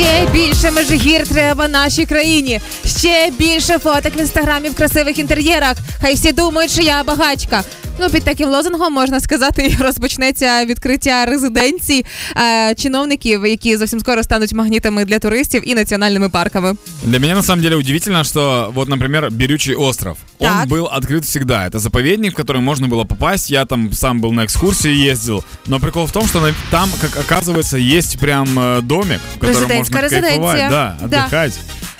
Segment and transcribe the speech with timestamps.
[0.00, 2.60] Ще більше межигір треба нашій країні.
[2.86, 5.76] Ще більше фоток в інстаграмі в красивих інтер'єрах.
[6.00, 7.64] Хай всі думають, що я багачка.
[7.99, 12.05] Ну, під таким лозунгом можна сказати, розпочнеться відкриття резиденцій
[12.37, 16.75] е, чиновників, які зовсім скоро стануть магнітами для туристів і національними парками.
[17.03, 20.17] Для меня на самом деле удивительно, что вот, например, Берючий остров.
[20.39, 20.51] Так.
[20.63, 21.67] Он был открыт всегда.
[21.69, 23.49] Это заповедник, в который можно было попасть.
[23.51, 25.43] Я там сам был на экскурсии, ездил.
[25.67, 29.55] Но прикол в том, что на- там, как оказывается, есть прям э, домик, в котором
[29.55, 30.69] Президентская можно кайфовать, резиденция.
[30.69, 31.27] да, Да.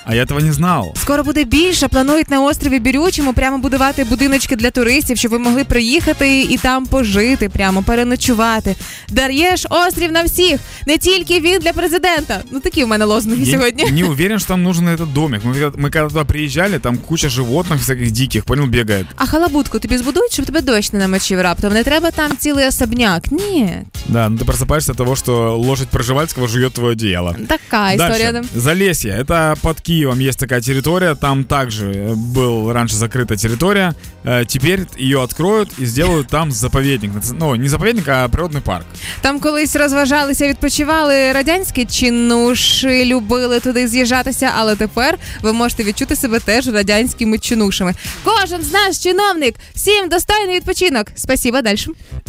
[0.08, 0.94] А я этого не знал.
[0.96, 1.88] Скоро буде більше.
[1.88, 6.86] Планують на острові Бірючому прямо будувати будиночки для туристів, щоб ви могли приїхати і там
[6.86, 8.76] пожити, прямо переночувати.
[9.08, 12.40] Дар'єш острів на всіх, не тільки він для президента.
[12.50, 13.90] Ну такі в мене лозунги Я сьогодні.
[13.90, 15.42] не уверен, что там нужен этот домик.
[15.44, 19.06] Мы, когда- мы когда туда приезжали, там куча животных всяких диких, понял, бегает.
[19.16, 21.72] А халабутку тобі збудують, щоб тебе дощ не намочив раптом.
[21.72, 23.32] Не треба там цілий особняк.
[23.32, 23.72] Ні,
[24.10, 27.36] Да, ну ты просыпаешься от того, что лошадь Проживальского жует твое одеяло.
[27.48, 28.32] така історія.
[28.32, 28.48] Дальше.
[28.54, 29.24] Залесье.
[29.24, 31.14] Это под Киевом есть такая территория.
[31.14, 33.94] Там также э, был раньше закрыта территория.
[34.24, 37.10] Э, Теперь ее откроют и сделают там заповедник.
[37.12, 38.84] Нац- Ну, не заповедник, а природный парк.
[39.20, 46.40] Там колись розважалися, відпочивали радянські чинуші, любили туди з'їжджатися, але тепер ви можете відчути себе
[46.40, 47.94] теж радянськими чинушами.
[48.24, 51.06] Кожен з нас чиновник, всім достойний відпочинок.
[51.14, 51.76] Спасибо, далі.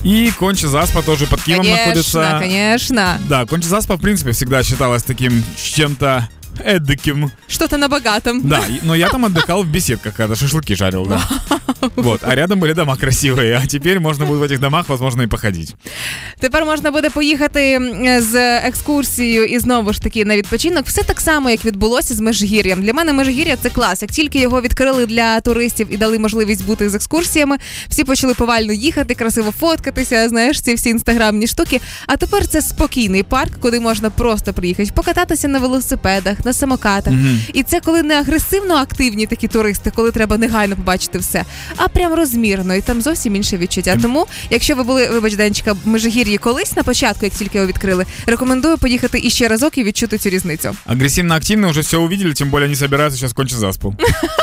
[0.05, 2.37] И Конча Заспа тоже под Киевом Конечно, находится.
[2.39, 3.17] конечно.
[3.29, 6.27] Да, Конча Заспа, в принципе, всегда считалась таким чем-то
[6.63, 7.31] эдаким.
[7.47, 8.47] Что-то на богатом.
[8.47, 11.21] Да, и- но я там отдыхал в беседках, когда шашлыки жарил, да.
[11.95, 15.27] Вот, а рядом были дома красивые, а теперь можно будет в этих домах, возможно, и
[15.27, 15.75] походить.
[16.39, 20.85] Тепер можна буде поїхати м, з екскурсією і знову ж таки на відпочинок.
[20.85, 22.81] Все так само, як відбулося з Межгір'ям.
[22.81, 24.01] Для мене Межгір'я це клас.
[24.01, 27.57] Як тільки його відкрили для туристів і дали можливість бути з екскурсіями,
[27.89, 30.29] всі почали повально їхати, красиво фоткатися.
[30.29, 31.81] Знаєш, ці всі інстаграмні штуки.
[32.07, 37.13] А тепер це спокійний парк, куди можна просто приїхати, покататися на велосипедах, на самокатах.
[37.53, 41.43] І це коли не агресивно активні такі туристи, коли треба негайно побачити все,
[41.76, 43.98] а прям розмірно, і там зовсім інше відчуття.
[44.02, 48.06] Тому, якщо ви були, вибач, Денчика, в Межигір'ї колись на початку, як тільки його відкрили,
[48.26, 50.76] рекомендую поїхати іще разок і відчути цю різницю.
[50.86, 53.94] Агрессивно-активно уже все увидели, тем более они собираются сейчас кончить заспу.